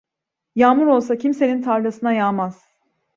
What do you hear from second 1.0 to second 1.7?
kimsenin